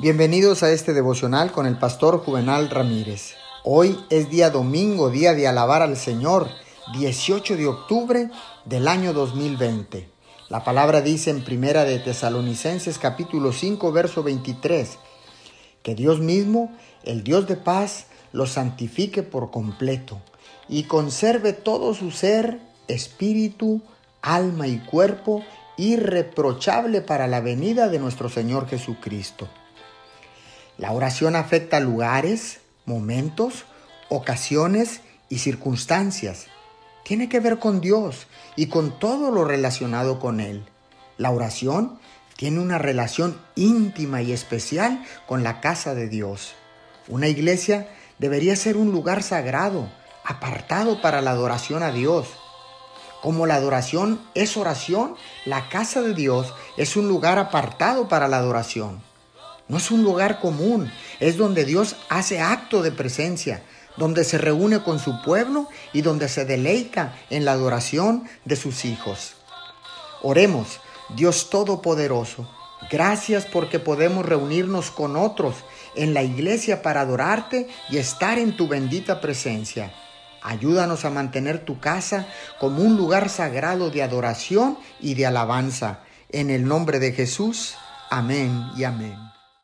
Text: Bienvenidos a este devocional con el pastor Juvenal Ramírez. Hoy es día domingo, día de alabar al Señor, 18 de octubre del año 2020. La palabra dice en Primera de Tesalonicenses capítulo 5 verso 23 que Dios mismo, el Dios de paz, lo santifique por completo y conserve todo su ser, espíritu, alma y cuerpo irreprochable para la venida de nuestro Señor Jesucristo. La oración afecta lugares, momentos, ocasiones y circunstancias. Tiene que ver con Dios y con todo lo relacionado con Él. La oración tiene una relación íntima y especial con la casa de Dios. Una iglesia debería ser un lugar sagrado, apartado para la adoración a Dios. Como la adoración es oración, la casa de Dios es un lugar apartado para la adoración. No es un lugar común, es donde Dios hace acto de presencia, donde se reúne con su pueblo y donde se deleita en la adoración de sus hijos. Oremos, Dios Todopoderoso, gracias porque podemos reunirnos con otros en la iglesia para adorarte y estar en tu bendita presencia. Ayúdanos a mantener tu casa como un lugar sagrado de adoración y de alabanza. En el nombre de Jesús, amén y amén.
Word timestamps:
Bienvenidos 0.00 0.62
a 0.62 0.70
este 0.70 0.94
devocional 0.94 1.52
con 1.52 1.66
el 1.66 1.76
pastor 1.76 2.24
Juvenal 2.24 2.70
Ramírez. 2.70 3.34
Hoy 3.64 4.02
es 4.08 4.30
día 4.30 4.48
domingo, 4.48 5.10
día 5.10 5.34
de 5.34 5.46
alabar 5.46 5.82
al 5.82 5.94
Señor, 5.98 6.48
18 6.94 7.58
de 7.58 7.66
octubre 7.66 8.30
del 8.64 8.88
año 8.88 9.12
2020. 9.12 10.08
La 10.48 10.64
palabra 10.64 11.02
dice 11.02 11.28
en 11.28 11.44
Primera 11.44 11.84
de 11.84 11.98
Tesalonicenses 11.98 12.98
capítulo 12.98 13.52
5 13.52 13.92
verso 13.92 14.22
23 14.22 14.98
que 15.82 15.94
Dios 15.94 16.20
mismo, 16.20 16.74
el 17.04 17.22
Dios 17.22 17.46
de 17.46 17.56
paz, 17.56 18.06
lo 18.32 18.46
santifique 18.46 19.22
por 19.22 19.50
completo 19.50 20.22
y 20.66 20.84
conserve 20.84 21.52
todo 21.52 21.92
su 21.92 22.10
ser, 22.10 22.58
espíritu, 22.88 23.82
alma 24.22 24.66
y 24.66 24.78
cuerpo 24.78 25.44
irreprochable 25.76 27.02
para 27.02 27.26
la 27.26 27.42
venida 27.42 27.90
de 27.90 27.98
nuestro 27.98 28.30
Señor 28.30 28.66
Jesucristo. 28.66 29.46
La 30.80 30.92
oración 30.92 31.36
afecta 31.36 31.78
lugares, 31.78 32.60
momentos, 32.86 33.66
ocasiones 34.08 35.02
y 35.28 35.40
circunstancias. 35.40 36.46
Tiene 37.04 37.28
que 37.28 37.38
ver 37.38 37.58
con 37.58 37.82
Dios 37.82 38.26
y 38.56 38.68
con 38.68 38.98
todo 38.98 39.30
lo 39.30 39.44
relacionado 39.44 40.18
con 40.18 40.40
Él. 40.40 40.64
La 41.18 41.32
oración 41.32 41.98
tiene 42.38 42.60
una 42.60 42.78
relación 42.78 43.38
íntima 43.56 44.22
y 44.22 44.32
especial 44.32 45.04
con 45.26 45.42
la 45.42 45.60
casa 45.60 45.94
de 45.94 46.08
Dios. 46.08 46.54
Una 47.08 47.28
iglesia 47.28 47.90
debería 48.18 48.56
ser 48.56 48.78
un 48.78 48.90
lugar 48.90 49.22
sagrado, 49.22 49.90
apartado 50.24 51.02
para 51.02 51.20
la 51.20 51.32
adoración 51.32 51.82
a 51.82 51.92
Dios. 51.92 52.26
Como 53.20 53.44
la 53.46 53.56
adoración 53.56 54.18
es 54.32 54.56
oración, 54.56 55.14
la 55.44 55.68
casa 55.68 56.00
de 56.00 56.14
Dios 56.14 56.54
es 56.78 56.96
un 56.96 57.06
lugar 57.06 57.38
apartado 57.38 58.08
para 58.08 58.28
la 58.28 58.38
adoración. 58.38 59.09
No 59.70 59.76
es 59.76 59.92
un 59.92 60.02
lugar 60.02 60.40
común, 60.40 60.90
es 61.20 61.36
donde 61.36 61.64
Dios 61.64 61.94
hace 62.08 62.40
acto 62.40 62.82
de 62.82 62.90
presencia, 62.90 63.62
donde 63.96 64.24
se 64.24 64.36
reúne 64.36 64.82
con 64.82 64.98
su 64.98 65.22
pueblo 65.22 65.68
y 65.92 66.02
donde 66.02 66.28
se 66.28 66.44
deleita 66.44 67.14
en 67.30 67.44
la 67.44 67.52
adoración 67.52 68.24
de 68.44 68.56
sus 68.56 68.84
hijos. 68.84 69.34
Oremos, 70.22 70.80
Dios 71.14 71.50
Todopoderoso, 71.50 72.50
gracias 72.90 73.46
porque 73.46 73.78
podemos 73.78 74.26
reunirnos 74.26 74.90
con 74.90 75.14
otros 75.14 75.54
en 75.94 76.14
la 76.14 76.24
iglesia 76.24 76.82
para 76.82 77.02
adorarte 77.02 77.68
y 77.90 77.98
estar 77.98 78.40
en 78.40 78.56
tu 78.56 78.66
bendita 78.66 79.20
presencia. 79.20 79.94
Ayúdanos 80.42 81.04
a 81.04 81.10
mantener 81.10 81.64
tu 81.64 81.78
casa 81.78 82.26
como 82.58 82.82
un 82.82 82.96
lugar 82.96 83.28
sagrado 83.28 83.88
de 83.90 84.02
adoración 84.02 84.78
y 84.98 85.14
de 85.14 85.26
alabanza. 85.26 86.00
En 86.28 86.50
el 86.50 86.66
nombre 86.66 86.98
de 86.98 87.12
Jesús, 87.12 87.76
amén 88.10 88.64
y 88.76 88.82
amén. 88.82 89.30